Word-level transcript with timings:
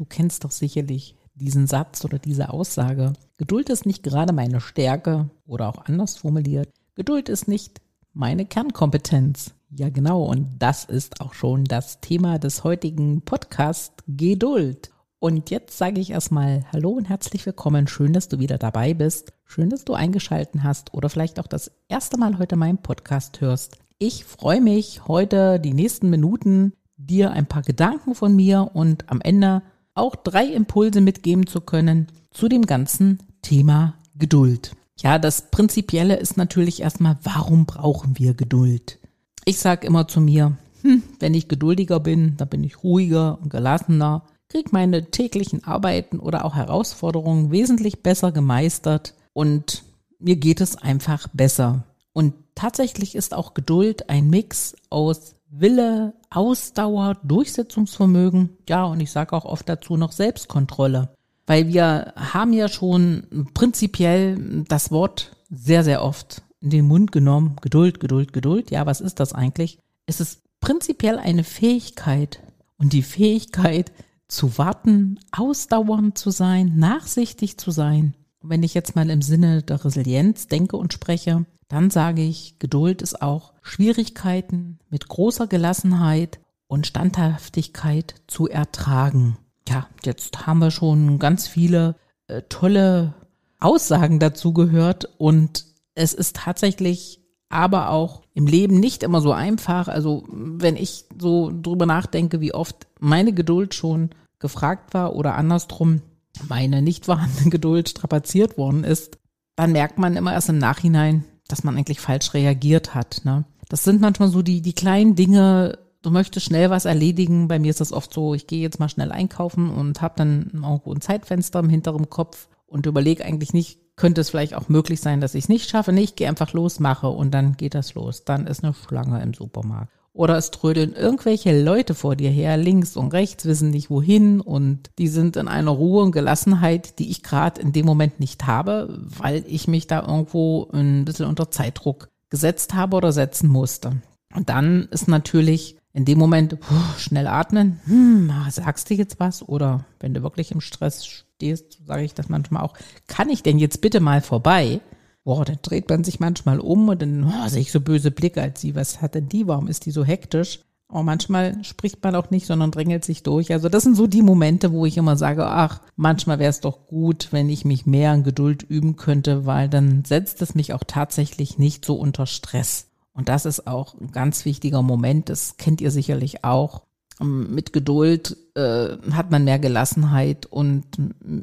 Du 0.00 0.06
kennst 0.06 0.44
doch 0.44 0.50
sicherlich 0.50 1.14
diesen 1.34 1.66
Satz 1.66 2.06
oder 2.06 2.18
diese 2.18 2.54
Aussage. 2.54 3.12
Geduld 3.36 3.68
ist 3.68 3.84
nicht 3.84 4.02
gerade 4.02 4.32
meine 4.32 4.58
Stärke 4.62 5.28
oder 5.46 5.68
auch 5.68 5.84
anders 5.84 6.16
formuliert. 6.16 6.70
Geduld 6.94 7.28
ist 7.28 7.48
nicht 7.48 7.82
meine 8.14 8.46
Kernkompetenz. 8.46 9.52
Ja, 9.68 9.90
genau. 9.90 10.22
Und 10.22 10.48
das 10.58 10.86
ist 10.86 11.20
auch 11.20 11.34
schon 11.34 11.64
das 11.64 12.00
Thema 12.00 12.38
des 12.38 12.64
heutigen 12.64 13.20
Podcasts 13.20 14.02
Geduld. 14.06 14.90
Und 15.18 15.50
jetzt 15.50 15.76
sage 15.76 16.00
ich 16.00 16.12
erstmal 16.12 16.64
Hallo 16.72 16.92
und 16.92 17.10
herzlich 17.10 17.44
willkommen. 17.44 17.86
Schön, 17.86 18.14
dass 18.14 18.28
du 18.28 18.38
wieder 18.38 18.56
dabei 18.56 18.94
bist. 18.94 19.34
Schön, 19.44 19.68
dass 19.68 19.84
du 19.84 19.92
eingeschalten 19.92 20.64
hast 20.64 20.94
oder 20.94 21.10
vielleicht 21.10 21.38
auch 21.38 21.46
das 21.46 21.72
erste 21.88 22.16
Mal 22.16 22.38
heute 22.38 22.56
meinen 22.56 22.78
Podcast 22.78 23.42
hörst. 23.42 23.76
Ich 23.98 24.24
freue 24.24 24.62
mich 24.62 25.06
heute 25.08 25.60
die 25.60 25.74
nächsten 25.74 26.08
Minuten 26.08 26.72
dir 26.96 27.32
ein 27.32 27.44
paar 27.44 27.60
Gedanken 27.60 28.14
von 28.14 28.34
mir 28.34 28.70
und 28.72 29.10
am 29.10 29.20
Ende 29.20 29.60
auch 30.00 30.16
drei 30.16 30.46
Impulse 30.46 31.00
mitgeben 31.00 31.46
zu 31.46 31.60
können 31.60 32.08
zu 32.30 32.48
dem 32.48 32.66
ganzen 32.66 33.18
Thema 33.42 33.94
Geduld. 34.16 34.72
Ja, 34.98 35.18
das 35.18 35.50
Prinzipielle 35.50 36.16
ist 36.16 36.36
natürlich 36.36 36.82
erstmal, 36.82 37.18
warum 37.22 37.66
brauchen 37.66 38.18
wir 38.18 38.34
Geduld? 38.34 38.98
Ich 39.44 39.58
sage 39.58 39.86
immer 39.86 40.08
zu 40.08 40.20
mir, 40.20 40.56
hm, 40.82 41.02
wenn 41.18 41.34
ich 41.34 41.48
geduldiger 41.48 42.00
bin, 42.00 42.36
dann 42.36 42.48
bin 42.48 42.64
ich 42.64 42.82
ruhiger 42.82 43.38
und 43.40 43.50
gelassener, 43.50 44.24
krieg 44.48 44.72
meine 44.72 45.10
täglichen 45.10 45.64
Arbeiten 45.64 46.18
oder 46.18 46.44
auch 46.44 46.54
Herausforderungen 46.54 47.50
wesentlich 47.50 48.02
besser 48.02 48.32
gemeistert 48.32 49.14
und 49.32 49.84
mir 50.18 50.36
geht 50.36 50.60
es 50.60 50.76
einfach 50.76 51.28
besser. 51.32 51.84
Und 52.12 52.34
tatsächlich 52.54 53.14
ist 53.14 53.32
auch 53.32 53.54
Geduld 53.54 54.10
ein 54.10 54.28
Mix 54.28 54.74
aus 54.90 55.36
Wille, 55.50 56.14
Ausdauer, 56.30 57.16
Durchsetzungsvermögen, 57.24 58.50
ja, 58.68 58.84
und 58.84 59.00
ich 59.00 59.10
sage 59.10 59.34
auch 59.34 59.44
oft 59.44 59.68
dazu 59.68 59.96
noch 59.96 60.12
Selbstkontrolle. 60.12 61.10
Weil 61.46 61.66
wir 61.66 62.14
haben 62.16 62.52
ja 62.52 62.68
schon 62.68 63.48
prinzipiell 63.54 64.64
das 64.68 64.92
Wort 64.92 65.36
sehr, 65.50 65.82
sehr 65.82 66.04
oft 66.04 66.42
in 66.60 66.70
den 66.70 66.86
Mund 66.86 67.10
genommen. 67.10 67.56
Geduld, 67.60 67.98
Geduld, 67.98 68.32
Geduld. 68.32 68.70
Ja, 68.70 68.86
was 68.86 69.00
ist 69.00 69.18
das 69.18 69.32
eigentlich? 69.32 69.78
Es 70.06 70.20
ist 70.20 70.42
prinzipiell 70.60 71.18
eine 71.18 71.42
Fähigkeit. 71.42 72.40
Und 72.78 72.92
die 72.92 73.02
Fähigkeit 73.02 73.92
zu 74.28 74.56
warten, 74.56 75.18
ausdauernd 75.32 76.16
zu 76.16 76.30
sein, 76.30 76.76
nachsichtig 76.76 77.58
zu 77.58 77.72
sein. 77.72 78.14
Wenn 78.42 78.62
ich 78.62 78.72
jetzt 78.72 78.96
mal 78.96 79.10
im 79.10 79.20
Sinne 79.20 79.62
der 79.62 79.84
Resilienz 79.84 80.46
denke 80.46 80.76
und 80.76 80.92
spreche, 80.92 81.44
dann 81.70 81.88
sage 81.88 82.20
ich, 82.22 82.58
Geduld 82.58 83.00
ist 83.00 83.22
auch 83.22 83.52
Schwierigkeiten 83.62 84.80
mit 84.90 85.08
großer 85.08 85.46
Gelassenheit 85.46 86.40
und 86.66 86.86
Standhaftigkeit 86.86 88.16
zu 88.26 88.48
ertragen. 88.48 89.38
Ja, 89.68 89.86
jetzt 90.04 90.46
haben 90.46 90.58
wir 90.58 90.72
schon 90.72 91.20
ganz 91.20 91.46
viele 91.46 91.94
äh, 92.26 92.42
tolle 92.48 93.14
Aussagen 93.60 94.18
dazu 94.18 94.52
gehört 94.52 95.08
und 95.16 95.64
es 95.94 96.12
ist 96.12 96.36
tatsächlich 96.36 97.20
aber 97.48 97.90
auch 97.90 98.22
im 98.34 98.46
Leben 98.46 98.80
nicht 98.80 99.04
immer 99.04 99.20
so 99.20 99.32
einfach. 99.32 99.86
Also 99.86 100.24
wenn 100.28 100.76
ich 100.76 101.04
so 101.20 101.52
drüber 101.52 101.86
nachdenke, 101.86 102.40
wie 102.40 102.54
oft 102.54 102.88
meine 102.98 103.32
Geduld 103.32 103.74
schon 103.74 104.10
gefragt 104.40 104.92
war 104.92 105.14
oder 105.14 105.36
andersrum 105.36 106.02
meine 106.48 106.82
nicht 106.82 107.04
vorhandene 107.06 107.50
Geduld 107.50 107.90
strapaziert 107.90 108.58
worden 108.58 108.82
ist, 108.82 109.18
dann 109.54 109.70
merkt 109.70 109.98
man 109.98 110.16
immer 110.16 110.32
erst 110.32 110.48
im 110.48 110.58
Nachhinein, 110.58 111.24
dass 111.52 111.64
man 111.64 111.76
eigentlich 111.76 112.00
falsch 112.00 112.34
reagiert 112.34 112.94
hat. 112.94 113.22
Ne? 113.24 113.44
Das 113.68 113.84
sind 113.84 114.00
manchmal 114.00 114.28
so 114.28 114.42
die, 114.42 114.62
die 114.62 114.72
kleinen 114.72 115.14
Dinge, 115.14 115.78
du 116.02 116.10
möchtest 116.10 116.46
schnell 116.46 116.70
was 116.70 116.84
erledigen. 116.84 117.48
Bei 117.48 117.58
mir 117.58 117.70
ist 117.70 117.80
das 117.80 117.92
oft 117.92 118.12
so, 118.12 118.34
ich 118.34 118.46
gehe 118.46 118.60
jetzt 118.60 118.80
mal 118.80 118.88
schnell 118.88 119.12
einkaufen 119.12 119.70
und 119.70 120.02
habe 120.02 120.14
dann 120.16 120.50
irgendwo 120.52 120.92
ein 120.92 121.00
Zeitfenster 121.00 121.60
im 121.60 121.68
hinteren 121.68 122.10
Kopf 122.10 122.48
und 122.66 122.86
überlege 122.86 123.24
eigentlich 123.24 123.52
nicht, 123.52 123.78
könnte 123.96 124.22
es 124.22 124.30
vielleicht 124.30 124.54
auch 124.54 124.68
möglich 124.68 125.00
sein, 125.00 125.20
dass 125.20 125.34
ich 125.34 125.44
es 125.44 125.48
nicht 125.48 125.68
schaffe. 125.68 125.92
Nee, 125.92 126.02
ich 126.02 126.16
gehe 126.16 126.28
einfach 126.28 126.52
los, 126.52 126.80
mache 126.80 127.08
und 127.08 127.32
dann 127.32 127.56
geht 127.56 127.74
das 127.74 127.94
los. 127.94 128.24
Dann 128.24 128.46
ist 128.46 128.64
eine 128.64 128.74
Schlange 128.74 129.22
im 129.22 129.34
Supermarkt. 129.34 129.92
Oder 130.12 130.36
es 130.36 130.50
trödeln 130.50 130.92
irgendwelche 130.92 131.62
Leute 131.62 131.94
vor 131.94 132.16
dir 132.16 132.30
her, 132.30 132.56
links 132.56 132.96
und 132.96 133.12
rechts, 133.12 133.44
wissen 133.44 133.70
nicht 133.70 133.90
wohin 133.90 134.40
und 134.40 134.90
die 134.98 135.08
sind 135.08 135.36
in 135.36 135.46
einer 135.46 135.70
Ruhe 135.70 136.02
und 136.02 136.12
Gelassenheit, 136.12 136.98
die 136.98 137.10
ich 137.10 137.22
gerade 137.22 137.60
in 137.60 137.72
dem 137.72 137.86
Moment 137.86 138.18
nicht 138.18 138.46
habe, 138.46 138.98
weil 139.02 139.44
ich 139.46 139.68
mich 139.68 139.86
da 139.86 140.00
irgendwo 140.00 140.68
ein 140.72 141.04
bisschen 141.04 141.26
unter 141.26 141.50
Zeitdruck 141.50 142.08
gesetzt 142.28 142.74
habe 142.74 142.96
oder 142.96 143.12
setzen 143.12 143.48
musste. 143.48 144.02
Und 144.34 144.48
dann 144.48 144.88
ist 144.90 145.08
natürlich 145.08 145.76
in 145.92 146.04
dem 146.04 146.18
Moment 146.18 146.58
puh, 146.60 146.74
schnell 146.98 147.26
atmen, 147.26 147.80
hm, 147.84 148.32
sagst 148.50 148.90
du 148.90 148.94
jetzt 148.94 149.18
was? 149.18 149.48
Oder 149.48 149.84
wenn 149.98 150.14
du 150.14 150.22
wirklich 150.22 150.52
im 150.52 150.60
Stress 150.60 151.04
stehst, 151.06 151.86
sage 151.86 152.04
ich 152.04 152.14
das 152.14 152.28
manchmal 152.28 152.62
auch, 152.62 152.74
kann 153.06 153.28
ich 153.28 153.42
denn 153.42 153.58
jetzt 153.58 153.80
bitte 153.80 154.00
mal 154.00 154.20
vorbei? 154.20 154.80
Boah, 155.24 155.44
dann 155.44 155.58
dreht 155.62 155.88
man 155.88 156.04
sich 156.04 156.20
manchmal 156.20 156.60
um 156.60 156.88
und 156.88 157.02
dann 157.02 157.24
oh, 157.24 157.48
sehe 157.48 157.60
ich 157.60 157.72
so 157.72 157.80
böse 157.80 158.10
Blicke 158.10 158.42
als 158.42 158.60
sie. 158.60 158.74
Was 158.74 159.02
hat 159.02 159.14
denn 159.14 159.28
die? 159.28 159.46
Warum 159.46 159.68
ist 159.68 159.86
die 159.86 159.90
so 159.90 160.04
hektisch? 160.04 160.60
Aber 160.88 161.04
manchmal 161.04 161.62
spricht 161.62 162.02
man 162.02 162.16
auch 162.16 162.30
nicht, 162.30 162.46
sondern 162.46 162.72
drängelt 162.72 163.04
sich 163.04 163.22
durch. 163.22 163.52
Also 163.52 163.68
das 163.68 163.84
sind 163.84 163.94
so 163.94 164.08
die 164.08 164.22
Momente, 164.22 164.72
wo 164.72 164.86
ich 164.86 164.96
immer 164.96 165.16
sage, 165.16 165.46
ach, 165.46 165.80
manchmal 165.94 166.40
wäre 166.40 166.50
es 166.50 166.60
doch 166.60 166.86
gut, 166.86 167.28
wenn 167.30 167.48
ich 167.48 167.64
mich 167.64 167.86
mehr 167.86 168.10
an 168.10 168.24
Geduld 168.24 168.64
üben 168.64 168.96
könnte, 168.96 169.46
weil 169.46 169.68
dann 169.68 170.04
setzt 170.04 170.42
es 170.42 170.56
mich 170.56 170.72
auch 170.72 170.82
tatsächlich 170.84 171.58
nicht 171.58 171.84
so 171.84 171.94
unter 171.94 172.26
Stress. 172.26 172.88
Und 173.12 173.28
das 173.28 173.46
ist 173.46 173.66
auch 173.68 173.94
ein 174.00 174.10
ganz 174.10 174.44
wichtiger 174.44 174.82
Moment. 174.82 175.28
Das 175.28 175.56
kennt 175.56 175.80
ihr 175.80 175.92
sicherlich 175.92 176.42
auch. 176.42 176.82
Ähm, 177.20 177.54
mit 177.54 177.72
Geduld 177.72 178.36
äh, 178.54 178.96
hat 179.12 179.30
man 179.30 179.44
mehr 179.44 179.58
Gelassenheit 179.58 180.46
und 180.46 180.84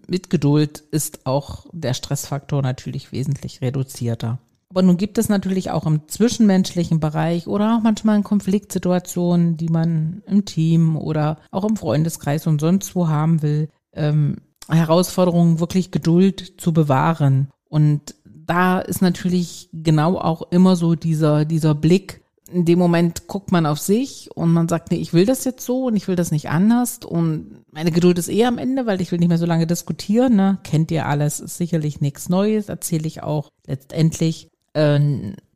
mit 0.07 0.29
Geduld 0.29 0.79
ist 0.91 1.25
auch 1.25 1.65
der 1.71 1.93
Stressfaktor 1.93 2.61
natürlich 2.61 3.11
wesentlich 3.11 3.61
reduzierter. 3.61 4.39
Aber 4.69 4.81
nun 4.81 4.97
gibt 4.97 5.17
es 5.17 5.29
natürlich 5.29 5.71
auch 5.71 5.85
im 5.85 6.07
zwischenmenschlichen 6.07 6.99
Bereich 6.99 7.47
oder 7.47 7.77
auch 7.77 7.83
manchmal 7.83 8.17
in 8.17 8.23
Konfliktsituationen, 8.23 9.55
die 9.55 9.69
man 9.69 10.21
im 10.27 10.43
Team 10.43 10.97
oder 10.97 11.37
auch 11.51 11.63
im 11.63 11.77
Freundeskreis 11.77 12.47
und 12.47 12.59
sonst 12.59 12.93
wo 12.93 13.07
haben 13.07 13.41
will, 13.41 13.69
ähm, 13.93 14.37
Herausforderungen 14.69 15.61
wirklich 15.61 15.91
Geduld 15.91 16.55
zu 16.57 16.73
bewahren. 16.73 17.47
Und 17.69 18.15
da 18.25 18.79
ist 18.79 19.01
natürlich 19.01 19.69
genau 19.71 20.17
auch 20.17 20.51
immer 20.51 20.75
so 20.75 20.95
dieser, 20.95 21.45
dieser 21.45 21.73
Blick, 21.73 22.21
in 22.51 22.65
dem 22.65 22.79
Moment 22.79 23.27
guckt 23.27 23.51
man 23.51 23.65
auf 23.65 23.79
sich 23.79 24.29
und 24.35 24.53
man 24.53 24.67
sagt, 24.67 24.91
nee, 24.91 24.97
ich 24.97 25.13
will 25.13 25.25
das 25.25 25.43
jetzt 25.43 25.65
so 25.65 25.85
und 25.85 25.95
ich 25.95 26.07
will 26.07 26.15
das 26.15 26.31
nicht 26.31 26.49
anders 26.49 26.99
und 27.05 27.63
meine 27.71 27.91
Geduld 27.91 28.17
ist 28.17 28.29
eh 28.29 28.45
am 28.45 28.57
Ende, 28.57 28.85
weil 28.85 29.01
ich 29.01 29.11
will 29.11 29.19
nicht 29.19 29.27
mehr 29.27 29.37
so 29.37 29.45
lange 29.45 29.67
diskutieren, 29.67 30.35
ne? 30.35 30.57
Kennt 30.63 30.91
ihr 30.91 31.05
alles, 31.05 31.39
ist 31.39 31.57
sicherlich 31.57 32.01
nichts 32.01 32.29
Neues, 32.29 32.69
erzähle 32.69 33.07
ich 33.07 33.23
auch 33.23 33.49
letztendlich 33.65 34.49
äh, 34.73 34.99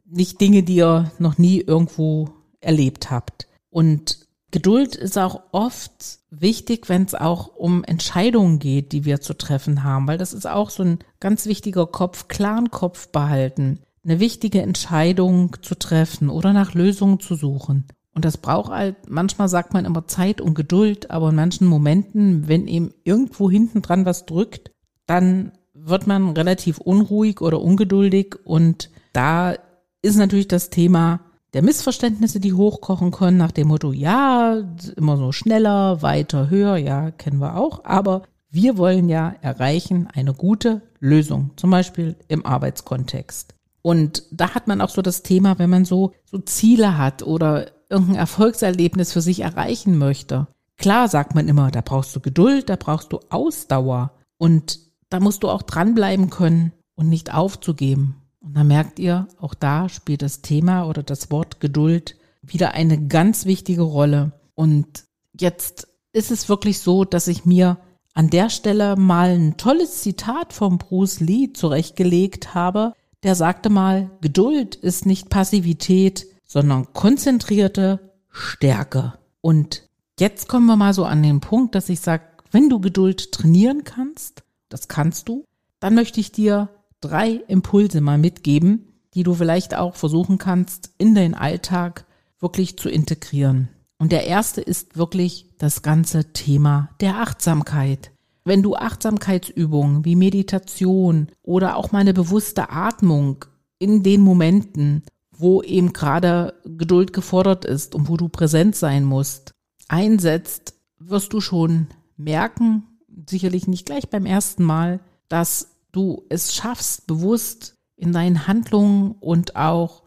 nicht 0.05 0.41
Dinge, 0.41 0.63
die 0.63 0.75
ihr 0.75 1.11
noch 1.19 1.37
nie 1.37 1.61
irgendwo 1.61 2.29
erlebt 2.59 3.09
habt. 3.09 3.47
Und 3.69 4.27
Geduld 4.51 4.95
ist 4.95 5.17
auch 5.17 5.43
oft 5.53 6.19
wichtig, 6.29 6.89
wenn 6.89 7.03
es 7.03 7.15
auch 7.15 7.55
um 7.55 7.85
Entscheidungen 7.85 8.59
geht, 8.59 8.91
die 8.91 9.05
wir 9.05 9.21
zu 9.21 9.33
treffen 9.33 9.85
haben, 9.85 10.07
weil 10.07 10.17
das 10.17 10.33
ist 10.33 10.45
auch 10.45 10.69
so 10.69 10.83
ein 10.83 10.99
ganz 11.21 11.45
wichtiger 11.45 11.87
Kopf, 11.87 12.27
klaren 12.27 12.69
Kopf 12.69 13.07
behalten 13.07 13.79
eine 14.03 14.19
wichtige 14.19 14.61
Entscheidung 14.61 15.57
zu 15.61 15.75
treffen 15.75 16.29
oder 16.29 16.53
nach 16.53 16.73
Lösungen 16.73 17.19
zu 17.19 17.35
suchen. 17.35 17.87
Und 18.13 18.25
das 18.25 18.37
braucht 18.37 18.71
halt, 18.71 19.09
manchmal 19.09 19.47
sagt 19.47 19.73
man 19.73 19.85
immer 19.85 20.07
Zeit 20.07 20.41
und 20.41 20.53
Geduld, 20.53 21.11
aber 21.11 21.29
in 21.29 21.35
manchen 21.35 21.67
Momenten, 21.67 22.47
wenn 22.47 22.67
eben 22.67 22.91
irgendwo 23.03 23.49
hinten 23.49 23.81
dran 23.81 24.05
was 24.05 24.25
drückt, 24.25 24.71
dann 25.05 25.53
wird 25.73 26.07
man 26.07 26.31
relativ 26.31 26.79
unruhig 26.79 27.41
oder 27.41 27.61
ungeduldig 27.61 28.35
und 28.43 28.89
da 29.13 29.55
ist 30.01 30.17
natürlich 30.17 30.47
das 30.47 30.69
Thema 30.69 31.21
der 31.53 31.61
Missverständnisse, 31.61 32.39
die 32.39 32.53
hochkochen 32.53 33.11
können 33.11 33.37
nach 33.37 33.51
dem 33.51 33.67
Motto, 33.67 33.91
ja, 33.91 34.61
immer 34.95 35.17
so 35.17 35.31
schneller, 35.31 36.01
weiter, 36.01 36.49
höher, 36.49 36.77
ja, 36.77 37.11
kennen 37.11 37.39
wir 37.39 37.57
auch, 37.57 37.83
aber 37.83 38.23
wir 38.49 38.77
wollen 38.77 39.09
ja 39.09 39.33
erreichen 39.41 40.07
eine 40.13 40.33
gute 40.33 40.81
Lösung, 40.99 41.51
zum 41.55 41.71
Beispiel 41.71 42.15
im 42.27 42.45
Arbeitskontext. 42.45 43.55
Und 43.81 44.23
da 44.31 44.53
hat 44.53 44.67
man 44.67 44.81
auch 44.81 44.89
so 44.89 45.01
das 45.01 45.23
Thema, 45.23 45.57
wenn 45.59 45.69
man 45.69 45.85
so, 45.85 46.13
so 46.25 46.37
Ziele 46.37 46.97
hat 46.97 47.23
oder 47.23 47.71
irgendein 47.89 48.15
Erfolgserlebnis 48.15 49.11
für 49.11 49.21
sich 49.21 49.41
erreichen 49.41 49.97
möchte. 49.97 50.47
Klar 50.77 51.07
sagt 51.07 51.35
man 51.35 51.47
immer, 51.47 51.71
da 51.71 51.81
brauchst 51.81 52.15
du 52.15 52.19
Geduld, 52.19 52.69
da 52.69 52.75
brauchst 52.75 53.11
du 53.11 53.19
Ausdauer 53.29 54.13
und 54.37 54.79
da 55.09 55.19
musst 55.19 55.43
du 55.43 55.49
auch 55.49 55.61
dranbleiben 55.61 56.29
können 56.29 56.71
und 56.95 57.09
nicht 57.09 57.33
aufzugeben. 57.33 58.15
Und 58.39 58.55
da 58.55 58.63
merkt 58.63 58.97
ihr, 58.97 59.27
auch 59.39 59.53
da 59.53 59.89
spielt 59.89 60.21
das 60.21 60.41
Thema 60.41 60.85
oder 60.85 61.03
das 61.03 61.29
Wort 61.29 61.59
Geduld 61.59 62.15
wieder 62.41 62.73
eine 62.73 63.07
ganz 63.07 63.45
wichtige 63.45 63.83
Rolle. 63.83 64.31
Und 64.55 65.03
jetzt 65.39 65.87
ist 66.13 66.31
es 66.31 66.49
wirklich 66.49 66.79
so, 66.79 67.05
dass 67.05 67.27
ich 67.27 67.45
mir 67.45 67.77
an 68.13 68.29
der 68.29 68.49
Stelle 68.49 68.95
mal 68.95 69.29
ein 69.29 69.57
tolles 69.57 70.01
Zitat 70.01 70.53
vom 70.53 70.77
Bruce 70.77 71.19
Lee 71.19 71.53
zurechtgelegt 71.53 72.53
habe. 72.53 72.93
Der 73.23 73.35
sagte 73.35 73.69
mal, 73.69 74.09
Geduld 74.21 74.75
ist 74.75 75.05
nicht 75.05 75.29
Passivität, 75.29 76.27
sondern 76.45 76.91
konzentrierte 76.93 78.11
Stärke. 78.29 79.13
Und 79.41 79.87
jetzt 80.19 80.47
kommen 80.47 80.65
wir 80.65 80.75
mal 80.75 80.93
so 80.93 81.05
an 81.05 81.21
den 81.21 81.39
Punkt, 81.39 81.75
dass 81.75 81.89
ich 81.89 81.99
sage, 81.99 82.23
wenn 82.51 82.69
du 82.69 82.79
Geduld 82.79 83.31
trainieren 83.31 83.83
kannst, 83.83 84.43
das 84.69 84.87
kannst 84.87 85.29
du, 85.29 85.45
dann 85.79 85.95
möchte 85.95 86.19
ich 86.19 86.31
dir 86.31 86.69
drei 86.99 87.41
Impulse 87.47 88.01
mal 88.01 88.17
mitgeben, 88.17 88.87
die 89.13 89.23
du 89.23 89.33
vielleicht 89.33 89.75
auch 89.75 89.95
versuchen 89.95 90.37
kannst, 90.37 90.91
in 90.97 91.15
deinen 91.15 91.33
Alltag 91.33 92.05
wirklich 92.39 92.77
zu 92.77 92.89
integrieren. 92.89 93.69
Und 93.97 94.11
der 94.11 94.25
erste 94.25 94.61
ist 94.61 94.97
wirklich 94.97 95.47
das 95.59 95.83
ganze 95.83 96.33
Thema 96.33 96.89
der 97.01 97.17
Achtsamkeit. 97.17 98.11
Wenn 98.43 98.63
du 98.63 98.75
Achtsamkeitsübungen 98.75 100.03
wie 100.03 100.15
Meditation 100.15 101.27
oder 101.43 101.75
auch 101.75 101.91
mal 101.91 101.99
eine 101.99 102.13
bewusste 102.13 102.69
Atmung 102.71 103.45
in 103.77 104.03
den 104.03 104.21
Momenten, 104.21 105.03
wo 105.31 105.61
eben 105.61 105.93
gerade 105.93 106.53
Geduld 106.65 107.13
gefordert 107.13 107.65
ist 107.65 107.95
und 107.95 108.09
wo 108.09 108.17
du 108.17 108.29
präsent 108.29 108.75
sein 108.75 109.03
musst, 109.03 109.53
einsetzt, 109.87 110.75
wirst 110.99 111.33
du 111.33 111.41
schon 111.41 111.87
merken, 112.17 112.83
sicherlich 113.29 113.67
nicht 113.67 113.85
gleich 113.85 114.09
beim 114.09 114.25
ersten 114.25 114.63
Mal, 114.63 114.99
dass 115.29 115.75
du 115.91 116.23
es 116.29 116.53
schaffst, 116.53 117.07
bewusst 117.07 117.75
in 117.95 118.13
deinen 118.13 118.47
Handlungen 118.47 119.11
und 119.19 119.55
auch 119.55 120.03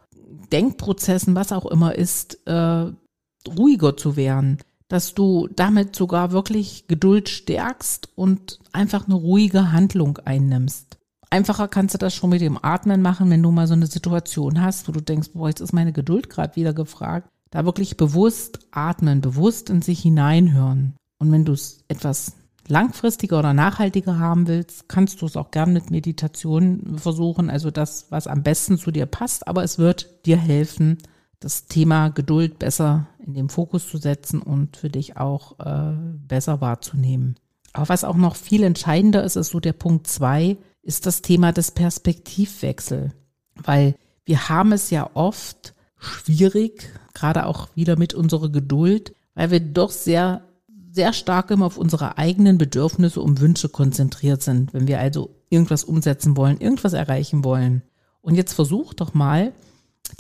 Denkprozessen, 0.52 1.34
was 1.34 1.52
auch 1.52 1.66
immer 1.66 1.94
ist, 1.94 2.46
äh, 2.46 2.92
ruhiger 3.48 3.96
zu 3.96 4.16
werden, 4.16 4.58
dass 4.88 5.14
du 5.14 5.48
damit 5.54 5.96
sogar 5.96 6.32
wirklich 6.32 6.86
Geduld 6.88 7.28
stärkst 7.28 8.08
und 8.14 8.58
einfach 8.72 9.06
eine 9.06 9.14
ruhige 9.14 9.72
Handlung 9.72 10.19
einnimmst. 10.19 10.98
Einfacher 11.31 11.69
kannst 11.69 11.94
du 11.94 11.98
das 11.98 12.14
schon 12.14 12.31
mit 12.31 12.40
dem 12.40 12.62
Atmen 12.62 13.02
machen, 13.02 13.28
wenn 13.31 13.42
du 13.42 13.50
mal 13.50 13.66
so 13.66 13.75
eine 13.75 13.86
Situation 13.86 14.60
hast, 14.60 14.86
wo 14.86 14.92
du 14.92 15.00
denkst, 15.00 15.31
boah, 15.34 15.48
jetzt 15.48 15.60
ist 15.60 15.72
meine 15.72 15.92
Geduld 15.92 16.31
gerade 16.31 16.54
wieder 16.54 16.72
gefragt. 16.72 17.28
Da 17.50 17.64
wirklich 17.64 17.96
bewusst 17.96 18.60
atmen, 18.70 19.20
bewusst 19.20 19.70
in 19.70 19.82
sich 19.82 20.00
hineinhören. 20.00 20.94
Und 21.19 21.32
wenn 21.32 21.44
du 21.44 21.52
es 21.52 21.84
etwas 21.88 22.34
langfristiger 22.69 23.38
oder 23.38 23.52
nachhaltiger 23.52 24.19
haben 24.19 24.46
willst, 24.46 24.88
kannst 24.88 25.20
du 25.22 25.26
es 25.26 25.36
auch 25.36 25.50
gern 25.50 25.72
mit 25.72 25.90
Meditation 25.90 26.98
versuchen, 26.98 27.50
also 27.50 27.70
das, 27.70 28.06
was 28.10 28.26
am 28.26 28.42
besten 28.42 28.78
zu 28.78 28.90
dir 28.90 29.06
passt, 29.06 29.46
aber 29.48 29.64
es 29.64 29.78
wird 29.78 30.26
dir 30.26 30.36
helfen, 30.36 30.98
das 31.40 31.66
Thema 31.66 32.08
Geduld 32.08 32.58
besser 32.58 33.08
in 33.19 33.34
den 33.34 33.48
Fokus 33.48 33.88
zu 33.88 33.98
setzen 33.98 34.40
und 34.40 34.76
für 34.76 34.88
dich 34.88 35.16
auch 35.16 35.58
äh, 35.58 35.94
besser 36.26 36.60
wahrzunehmen. 36.60 37.36
Aber 37.72 37.88
was 37.88 38.04
auch 38.04 38.16
noch 38.16 38.36
viel 38.36 38.62
entscheidender 38.62 39.25
ist, 39.25 39.36
ist 39.36 39.50
so 39.50 39.60
der 39.60 39.72
Punkt 39.72 40.06
zwei, 40.06 40.56
ist 40.82 41.06
das 41.06 41.22
Thema 41.22 41.52
des 41.52 41.72
Perspektivwechsel. 41.72 43.12
Weil 43.56 43.96
wir 44.25 44.48
haben 44.48 44.72
es 44.72 44.90
ja 44.90 45.10
oft 45.14 45.75
schwierig, 45.98 46.90
gerade 47.14 47.46
auch 47.46 47.69
wieder 47.75 47.96
mit 47.96 48.14
unserer 48.14 48.48
Geduld, 48.48 49.14
weil 49.34 49.50
wir 49.50 49.60
doch 49.60 49.90
sehr, 49.90 50.42
sehr 50.90 51.12
stark 51.12 51.50
immer 51.50 51.66
auf 51.66 51.78
unsere 51.78 52.19
eigenen 52.19 52.58
Bedürfnisse 52.58 53.20
und 53.20 53.40
Wünsche 53.40 53.69
konzentriert 53.69 54.42
sind, 54.42 54.72
wenn 54.72 54.86
wir 54.86 55.00
also 55.00 55.31
irgendwas 55.50 55.84
umsetzen 55.84 56.36
wollen, 56.36 56.60
irgendwas 56.60 56.92
erreichen 56.92 57.44
wollen. 57.44 57.82
Und 58.20 58.36
jetzt 58.36 58.54
versuch 58.54 58.94
doch 58.94 59.14
mal, 59.14 59.52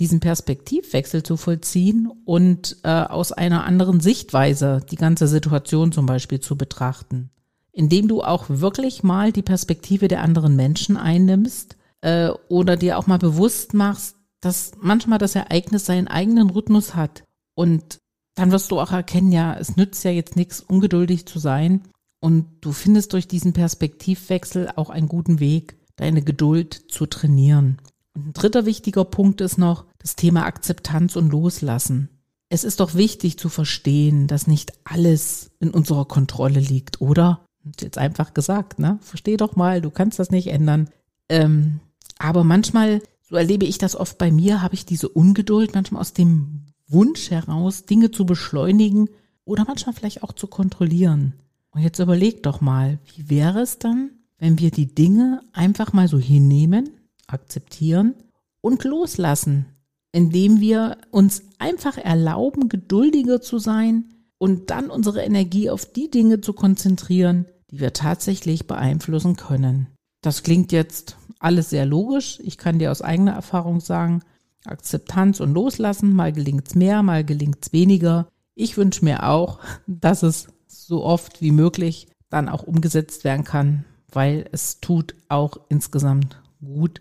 diesen 0.00 0.20
Perspektivwechsel 0.20 1.22
zu 1.22 1.36
vollziehen 1.36 2.10
und 2.24 2.76
äh, 2.82 2.88
aus 2.88 3.32
einer 3.32 3.64
anderen 3.64 4.00
Sichtweise 4.00 4.80
die 4.90 4.96
ganze 4.96 5.28
Situation 5.28 5.92
zum 5.92 6.06
Beispiel 6.06 6.40
zu 6.40 6.56
betrachten. 6.56 7.30
Indem 7.72 8.08
du 8.08 8.22
auch 8.22 8.46
wirklich 8.48 9.02
mal 9.02 9.32
die 9.32 9.42
Perspektive 9.42 10.08
der 10.08 10.22
anderen 10.22 10.56
Menschen 10.56 10.96
einnimmst 10.96 11.76
äh, 12.00 12.30
oder 12.48 12.76
dir 12.76 12.98
auch 12.98 13.06
mal 13.06 13.18
bewusst 13.18 13.74
machst, 13.74 14.16
dass 14.40 14.72
manchmal 14.80 15.18
das 15.18 15.34
Ereignis 15.34 15.86
seinen 15.86 16.08
eigenen 16.08 16.50
Rhythmus 16.50 16.94
hat. 16.94 17.24
Und 17.54 17.98
dann 18.34 18.50
wirst 18.50 18.70
du 18.70 18.80
auch 18.80 18.92
erkennen, 18.92 19.32
ja, 19.32 19.56
es 19.56 19.76
nützt 19.76 20.04
ja 20.04 20.10
jetzt 20.10 20.36
nichts, 20.36 20.60
ungeduldig 20.60 21.26
zu 21.26 21.38
sein. 21.38 21.82
Und 22.20 22.46
du 22.60 22.72
findest 22.72 23.12
durch 23.12 23.28
diesen 23.28 23.52
Perspektivwechsel 23.52 24.70
auch 24.76 24.90
einen 24.90 25.08
guten 25.08 25.40
Weg, 25.40 25.76
deine 25.96 26.22
Geduld 26.22 26.74
zu 26.88 27.06
trainieren. 27.06 27.78
Und 28.14 28.28
ein 28.28 28.32
dritter 28.32 28.64
wichtiger 28.64 29.04
Punkt 29.04 29.40
ist 29.40 29.58
noch 29.58 29.86
das 29.98 30.16
Thema 30.16 30.46
Akzeptanz 30.46 31.16
und 31.16 31.30
Loslassen. 31.30 32.08
Es 32.48 32.62
ist 32.62 32.80
doch 32.80 32.94
wichtig 32.94 33.38
zu 33.38 33.48
verstehen, 33.48 34.26
dass 34.26 34.46
nicht 34.46 34.72
alles 34.84 35.50
in 35.58 35.70
unserer 35.70 36.04
Kontrolle 36.04 36.60
liegt, 36.60 37.00
oder? 37.00 37.44
Jetzt 37.80 37.98
einfach 37.98 38.34
gesagt, 38.34 38.78
ne? 38.78 38.98
Versteh 39.00 39.36
doch 39.36 39.56
mal, 39.56 39.80
du 39.80 39.90
kannst 39.90 40.18
das 40.18 40.30
nicht 40.30 40.48
ändern. 40.48 40.90
Ähm, 41.28 41.80
aber 42.18 42.44
manchmal, 42.44 43.02
so 43.22 43.36
erlebe 43.36 43.64
ich 43.64 43.78
das 43.78 43.96
oft 43.96 44.18
bei 44.18 44.30
mir, 44.30 44.62
habe 44.62 44.74
ich 44.74 44.86
diese 44.86 45.08
Ungeduld, 45.08 45.74
manchmal 45.74 46.00
aus 46.00 46.12
dem 46.12 46.66
Wunsch 46.86 47.30
heraus, 47.30 47.86
Dinge 47.86 48.10
zu 48.10 48.26
beschleunigen 48.26 49.08
oder 49.44 49.64
manchmal 49.66 49.94
vielleicht 49.94 50.22
auch 50.22 50.32
zu 50.32 50.46
kontrollieren. 50.46 51.34
Und 51.70 51.80
jetzt 51.80 51.98
überleg 51.98 52.42
doch 52.42 52.60
mal, 52.60 52.98
wie 53.16 53.30
wäre 53.30 53.60
es 53.60 53.78
dann, 53.78 54.10
wenn 54.38 54.58
wir 54.58 54.70
die 54.70 54.94
Dinge 54.94 55.40
einfach 55.52 55.92
mal 55.92 56.06
so 56.06 56.18
hinnehmen, 56.18 56.90
akzeptieren 57.34 58.14
und 58.60 58.84
loslassen, 58.84 59.66
indem 60.12 60.60
wir 60.60 60.96
uns 61.10 61.42
einfach 61.58 61.98
erlauben, 61.98 62.68
geduldiger 62.68 63.40
zu 63.40 63.58
sein 63.58 64.14
und 64.38 64.70
dann 64.70 64.90
unsere 64.90 65.22
Energie 65.22 65.70
auf 65.70 65.84
die 65.84 66.10
Dinge 66.10 66.40
zu 66.40 66.52
konzentrieren, 66.52 67.46
die 67.70 67.80
wir 67.80 67.92
tatsächlich 67.92 68.66
beeinflussen 68.66 69.36
können. 69.36 69.88
Das 70.22 70.42
klingt 70.42 70.72
jetzt 70.72 71.16
alles 71.38 71.70
sehr 71.70 71.84
logisch. 71.84 72.38
Ich 72.42 72.56
kann 72.56 72.78
dir 72.78 72.90
aus 72.90 73.02
eigener 73.02 73.32
Erfahrung 73.32 73.80
sagen, 73.80 74.22
Akzeptanz 74.64 75.40
und 75.40 75.52
Loslassen, 75.52 76.14
mal 76.14 76.32
gelingt's 76.32 76.74
mehr, 76.74 77.02
mal 77.02 77.24
gelingt's 77.24 77.72
weniger. 77.72 78.28
Ich 78.54 78.76
wünsche 78.76 79.04
mir 79.04 79.28
auch, 79.28 79.58
dass 79.86 80.22
es 80.22 80.48
so 80.66 81.04
oft 81.04 81.42
wie 81.42 81.52
möglich 81.52 82.08
dann 82.30 82.48
auch 82.48 82.62
umgesetzt 82.62 83.24
werden 83.24 83.44
kann, 83.44 83.84
weil 84.10 84.46
es 84.52 84.80
tut 84.80 85.14
auch 85.28 85.58
insgesamt 85.68 86.40
gut, 86.64 87.00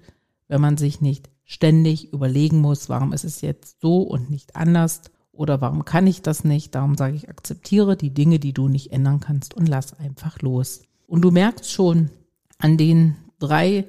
wenn 0.53 0.62
man 0.62 0.77
sich 0.77 1.01
nicht 1.01 1.31
ständig 1.45 2.13
überlegen 2.13 2.62
muss, 2.62 2.88
warum 2.88 3.12
ist 3.12 3.24
es 3.24 3.41
jetzt 3.41 3.81
so 3.81 4.03
und 4.03 4.29
nicht 4.29 4.55
anders 4.55 5.01
oder 5.31 5.62
warum 5.62 5.83
kann 5.83 6.05
ich 6.05 6.22
das 6.22 6.43
nicht. 6.43 6.75
Darum 6.75 6.95
sage 6.95 7.15
ich, 7.15 7.27
akzeptiere 7.27 7.98
die 7.98 8.13
Dinge, 8.13 8.38
die 8.38 8.53
du 8.53 8.67
nicht 8.67 8.91
ändern 8.91 9.19
kannst 9.19 9.55
und 9.55 9.67
lass 9.67 10.00
einfach 10.00 10.43
los. 10.43 10.83
Und 11.07 11.24
du 11.24 11.31
merkst 11.31 11.72
schon 11.72 12.12
an 12.60 12.77
den 12.77 13.15
drei 13.39 13.88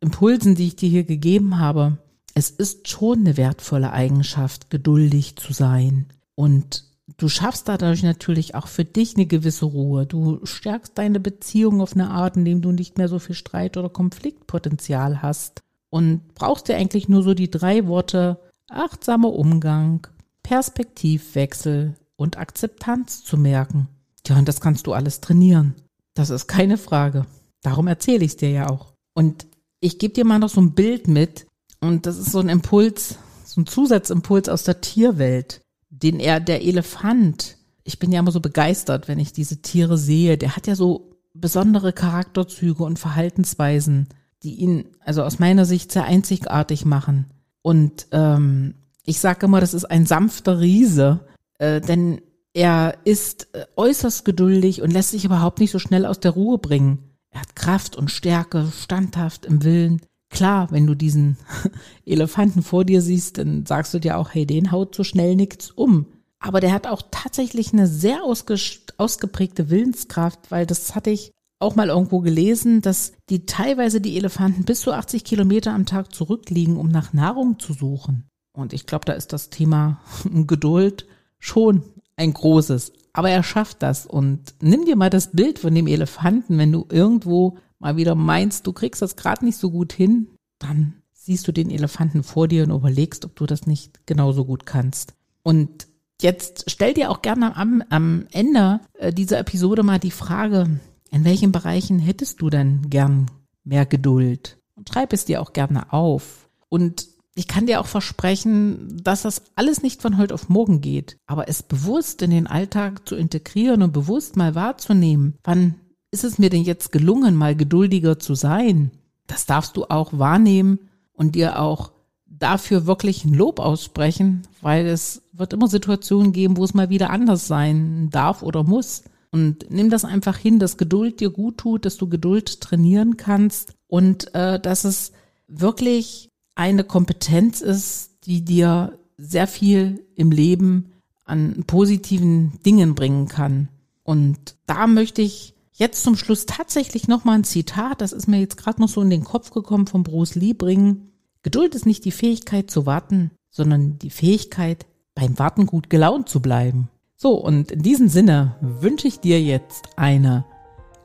Impulsen, 0.00 0.56
die 0.56 0.66
ich 0.66 0.74
dir 0.74 0.88
hier 0.88 1.04
gegeben 1.04 1.60
habe, 1.60 1.98
es 2.34 2.50
ist 2.50 2.88
schon 2.88 3.20
eine 3.20 3.36
wertvolle 3.36 3.92
Eigenschaft, 3.92 4.68
geduldig 4.68 5.36
zu 5.36 5.52
sein. 5.52 6.06
Und 6.34 6.86
du 7.18 7.28
schaffst 7.28 7.68
dadurch 7.68 8.02
natürlich 8.02 8.56
auch 8.56 8.66
für 8.66 8.84
dich 8.84 9.14
eine 9.14 9.26
gewisse 9.26 9.66
Ruhe. 9.66 10.06
Du 10.06 10.44
stärkst 10.44 10.98
deine 10.98 11.20
Beziehung 11.20 11.80
auf 11.80 11.94
eine 11.94 12.10
Art, 12.10 12.36
indem 12.36 12.62
du 12.62 12.72
nicht 12.72 12.98
mehr 12.98 13.06
so 13.06 13.20
viel 13.20 13.36
Streit 13.36 13.76
oder 13.76 13.90
Konfliktpotenzial 13.90 15.22
hast 15.22 15.62
und 15.90 16.34
brauchst 16.34 16.68
dir 16.68 16.76
eigentlich 16.76 17.08
nur 17.08 17.22
so 17.22 17.34
die 17.34 17.50
drei 17.50 17.86
Worte 17.86 18.40
achtsamer 18.68 19.32
Umgang, 19.32 20.06
Perspektivwechsel 20.42 21.94
und 22.16 22.38
Akzeptanz 22.38 23.22
zu 23.24 23.36
merken. 23.36 23.88
Ja, 24.26 24.38
und 24.38 24.48
das 24.48 24.60
kannst 24.60 24.86
du 24.86 24.92
alles 24.92 25.20
trainieren. 25.20 25.74
Das 26.14 26.30
ist 26.30 26.46
keine 26.46 26.78
Frage. 26.78 27.26
Darum 27.62 27.88
erzähle 27.88 28.24
ich 28.24 28.32
es 28.32 28.36
dir 28.36 28.50
ja 28.50 28.70
auch. 28.70 28.92
Und 29.14 29.46
ich 29.80 29.98
gebe 29.98 30.14
dir 30.14 30.24
mal 30.24 30.38
noch 30.38 30.48
so 30.48 30.60
ein 30.60 30.72
Bild 30.72 31.08
mit. 31.08 31.46
Und 31.80 32.06
das 32.06 32.18
ist 32.18 32.30
so 32.30 32.38
ein 32.38 32.48
Impuls, 32.48 33.16
so 33.44 33.60
ein 33.60 33.66
Zusatzimpuls 33.66 34.48
aus 34.48 34.64
der 34.64 34.80
Tierwelt, 34.80 35.62
den 35.88 36.20
er, 36.20 36.40
der 36.40 36.62
Elefant, 36.62 37.56
ich 37.84 37.98
bin 37.98 38.12
ja 38.12 38.20
immer 38.20 38.30
so 38.30 38.40
begeistert, 38.40 39.08
wenn 39.08 39.18
ich 39.18 39.32
diese 39.32 39.62
Tiere 39.62 39.98
sehe. 39.98 40.38
Der 40.38 40.54
hat 40.56 40.66
ja 40.66 40.76
so 40.76 41.10
besondere 41.34 41.92
Charakterzüge 41.92 42.84
und 42.84 42.98
Verhaltensweisen 42.98 44.08
die 44.42 44.54
ihn 44.54 44.84
also 45.04 45.22
aus 45.22 45.38
meiner 45.38 45.64
Sicht 45.64 45.92
sehr 45.92 46.04
einzigartig 46.04 46.84
machen. 46.84 47.26
Und 47.62 48.06
ähm, 48.12 48.74
ich 49.04 49.20
sage 49.20 49.46
immer, 49.46 49.60
das 49.60 49.74
ist 49.74 49.84
ein 49.84 50.06
sanfter 50.06 50.60
Riese, 50.60 51.20
äh, 51.58 51.80
denn 51.80 52.20
er 52.52 52.98
ist 53.04 53.54
äh, 53.54 53.66
äußerst 53.76 54.24
geduldig 54.24 54.82
und 54.82 54.92
lässt 54.92 55.10
sich 55.10 55.24
überhaupt 55.24 55.60
nicht 55.60 55.70
so 55.70 55.78
schnell 55.78 56.06
aus 56.06 56.20
der 56.20 56.32
Ruhe 56.32 56.58
bringen. 56.58 57.10
Er 57.30 57.42
hat 57.42 57.54
Kraft 57.54 57.96
und 57.96 58.10
Stärke, 58.10 58.72
standhaft 58.76 59.46
im 59.46 59.62
Willen. 59.62 60.02
Klar, 60.30 60.68
wenn 60.70 60.86
du 60.86 60.94
diesen 60.94 61.36
Elefanten 62.06 62.62
vor 62.62 62.84
dir 62.84 63.02
siehst, 63.02 63.38
dann 63.38 63.66
sagst 63.66 63.94
du 63.94 63.98
dir 63.98 64.18
auch, 64.18 64.30
hey, 64.32 64.46
den 64.46 64.72
haut 64.72 64.94
so 64.94 65.04
schnell 65.04 65.36
nichts 65.36 65.70
um. 65.70 66.06
aber 66.38 66.60
der 66.60 66.72
hat 66.72 66.86
auch 66.86 67.02
tatsächlich 67.10 67.72
eine 67.72 67.86
sehr 67.86 68.22
ausgeprägte 68.24 69.70
Willenskraft, 69.70 70.50
weil 70.50 70.66
das 70.66 70.94
hatte 70.94 71.10
ich 71.10 71.32
auch 71.60 71.76
mal 71.76 71.88
irgendwo 71.88 72.20
gelesen, 72.20 72.80
dass 72.80 73.12
die 73.28 73.46
teilweise 73.46 74.00
die 74.00 74.16
Elefanten 74.16 74.64
bis 74.64 74.80
zu 74.80 74.92
80 74.92 75.24
Kilometer 75.24 75.72
am 75.72 75.86
Tag 75.86 76.14
zurückliegen, 76.14 76.76
um 76.76 76.88
nach 76.88 77.12
Nahrung 77.12 77.58
zu 77.58 77.74
suchen. 77.74 78.28
Und 78.52 78.72
ich 78.72 78.86
glaube, 78.86 79.04
da 79.04 79.12
ist 79.12 79.32
das 79.32 79.50
Thema 79.50 80.00
Geduld 80.46 81.06
schon 81.38 81.84
ein 82.16 82.32
großes. 82.32 82.92
Aber 83.12 83.30
er 83.30 83.42
schafft 83.42 83.82
das. 83.82 84.06
Und 84.06 84.54
nimm 84.60 84.84
dir 84.86 84.96
mal 84.96 85.10
das 85.10 85.32
Bild 85.32 85.58
von 85.58 85.74
dem 85.74 85.86
Elefanten, 85.86 86.58
wenn 86.58 86.72
du 86.72 86.86
irgendwo 86.90 87.58
mal 87.78 87.96
wieder 87.96 88.14
meinst, 88.14 88.66
du 88.66 88.72
kriegst 88.72 89.02
das 89.02 89.16
gerade 89.16 89.44
nicht 89.44 89.58
so 89.58 89.70
gut 89.70 89.92
hin, 89.92 90.28
dann 90.58 90.94
siehst 91.12 91.46
du 91.46 91.52
den 91.52 91.70
Elefanten 91.70 92.22
vor 92.22 92.48
dir 92.48 92.64
und 92.64 92.70
überlegst, 92.70 93.24
ob 93.24 93.36
du 93.36 93.46
das 93.46 93.66
nicht 93.66 94.06
genauso 94.06 94.44
gut 94.44 94.66
kannst. 94.66 95.14
Und 95.42 95.86
jetzt 96.20 96.64
stell 96.68 96.94
dir 96.94 97.10
auch 97.10 97.22
gerne 97.22 97.56
am, 97.56 97.82
am 97.88 98.26
Ende 98.32 98.80
äh, 98.98 99.12
dieser 99.12 99.38
Episode 99.38 99.82
mal 99.82 99.98
die 99.98 100.10
Frage, 100.10 100.80
in 101.10 101.24
welchen 101.24 101.52
Bereichen 101.52 101.98
hättest 101.98 102.40
du 102.40 102.50
denn 102.50 102.88
gern 102.90 103.26
mehr 103.64 103.86
Geduld? 103.86 104.58
Und 104.74 104.88
schreib 104.88 105.12
es 105.12 105.24
dir 105.24 105.42
auch 105.42 105.52
gerne 105.52 105.92
auf. 105.92 106.48
Und 106.68 107.08
ich 107.34 107.48
kann 107.48 107.66
dir 107.66 107.80
auch 107.80 107.86
versprechen, 107.86 109.00
dass 109.02 109.22
das 109.22 109.42
alles 109.54 109.82
nicht 109.82 110.02
von 110.02 110.18
heute 110.18 110.34
auf 110.34 110.48
morgen 110.48 110.80
geht. 110.80 111.16
Aber 111.26 111.48
es 111.48 111.62
bewusst 111.62 112.22
in 112.22 112.30
den 112.30 112.46
Alltag 112.46 113.08
zu 113.08 113.16
integrieren 113.16 113.82
und 113.82 113.92
bewusst 113.92 114.36
mal 114.36 114.54
wahrzunehmen, 114.54 115.36
wann 115.44 115.74
ist 116.10 116.24
es 116.24 116.38
mir 116.38 116.50
denn 116.50 116.62
jetzt 116.62 116.92
gelungen, 116.92 117.36
mal 117.36 117.54
geduldiger 117.54 118.18
zu 118.18 118.34
sein? 118.34 118.90
Das 119.26 119.46
darfst 119.46 119.76
du 119.76 119.84
auch 119.84 120.18
wahrnehmen 120.18 120.90
und 121.12 121.34
dir 121.34 121.60
auch 121.60 121.92
dafür 122.26 122.86
wirklich 122.86 123.24
ein 123.24 123.34
Lob 123.34 123.60
aussprechen, 123.60 124.42
weil 124.60 124.86
es 124.86 125.22
wird 125.32 125.52
immer 125.52 125.68
Situationen 125.68 126.32
geben, 126.32 126.56
wo 126.56 126.64
es 126.64 126.74
mal 126.74 126.88
wieder 126.88 127.10
anders 127.10 127.46
sein 127.46 128.08
darf 128.10 128.42
oder 128.42 128.64
muss. 128.64 129.04
Und 129.32 129.70
nimm 129.70 129.90
das 129.90 130.04
einfach 130.04 130.36
hin, 130.36 130.58
dass 130.58 130.76
Geduld 130.76 131.20
dir 131.20 131.30
gut 131.30 131.58
tut, 131.58 131.84
dass 131.84 131.96
du 131.96 132.08
Geduld 132.08 132.60
trainieren 132.60 133.16
kannst 133.16 133.74
und 133.86 134.34
äh, 134.34 134.58
dass 134.58 134.84
es 134.84 135.12
wirklich 135.46 136.30
eine 136.54 136.84
Kompetenz 136.84 137.60
ist, 137.60 138.10
die 138.24 138.44
dir 138.44 138.98
sehr 139.16 139.46
viel 139.46 140.04
im 140.16 140.30
Leben 140.30 140.92
an 141.24 141.64
positiven 141.66 142.58
Dingen 142.66 142.94
bringen 142.94 143.28
kann. 143.28 143.68
Und 144.02 144.56
da 144.66 144.86
möchte 144.86 145.22
ich 145.22 145.54
jetzt 145.72 146.02
zum 146.02 146.16
Schluss 146.16 146.46
tatsächlich 146.46 147.06
nochmal 147.06 147.36
ein 147.36 147.44
Zitat, 147.44 148.00
das 148.00 148.12
ist 148.12 148.26
mir 148.26 148.40
jetzt 148.40 148.56
gerade 148.56 148.80
noch 148.80 148.88
so 148.88 149.00
in 149.00 149.10
den 149.10 149.24
Kopf 149.24 149.50
gekommen 149.50 149.86
von 149.86 150.02
Bruce 150.02 150.34
Lee 150.34 150.52
bringen. 150.52 151.12
Geduld 151.42 151.74
ist 151.74 151.86
nicht 151.86 152.04
die 152.04 152.10
Fähigkeit 152.10 152.70
zu 152.70 152.84
warten, 152.84 153.30
sondern 153.50 153.98
die 153.98 154.10
Fähigkeit, 154.10 154.86
beim 155.14 155.38
Warten 155.38 155.66
gut 155.66 155.90
gelaunt 155.90 156.28
zu 156.28 156.40
bleiben. 156.40 156.88
So, 157.22 157.34
und 157.34 157.70
in 157.70 157.82
diesem 157.82 158.08
Sinne 158.08 158.56
wünsche 158.62 159.06
ich 159.06 159.20
dir 159.20 159.42
jetzt 159.42 159.90
eine 159.96 160.46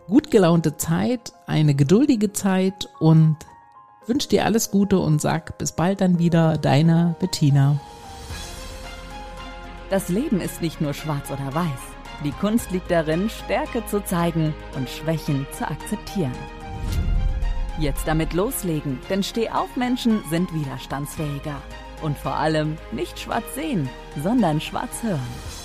gut 0.08 0.32
gelaunte 0.32 0.78
Zeit, 0.78 1.34
eine 1.46 1.76
geduldige 1.76 2.32
Zeit 2.32 2.88
und 3.02 3.36
wünsche 4.08 4.30
dir 4.30 4.46
alles 4.46 4.72
Gute 4.72 4.98
und 4.98 5.20
sag 5.20 5.58
bis 5.58 5.74
bald 5.74 6.00
dann 6.00 6.18
wieder, 6.18 6.58
deine 6.58 7.18
Bettina. 7.20 7.82
Das 9.90 10.08
Leben 10.08 10.40
ist 10.40 10.62
nicht 10.62 10.80
nur 10.80 10.94
schwarz 10.94 11.30
oder 11.32 11.54
weiß. 11.54 11.82
Die 12.24 12.32
Kunst 12.32 12.72
liegt 12.72 12.90
darin, 12.90 13.30
Stärke 13.30 13.86
zu 13.86 14.02
zeigen 14.02 14.54
und 14.78 14.90
Schwächen 14.90 15.46
zu 15.52 15.68
akzeptieren. 15.68 16.32
Jetzt 17.78 18.08
damit 18.08 18.32
loslegen, 18.32 19.00
denn 19.10 19.22
Stehaufmenschen 19.22 20.22
sind 20.30 20.54
widerstandsfähiger. 20.54 21.62
Und 22.02 22.18
vor 22.18 22.36
allem 22.36 22.78
nicht 22.94 23.20
schwarz 23.20 23.54
sehen, 23.54 23.90
sondern 24.24 24.62
schwarz 24.62 25.04
hören. 25.04 25.65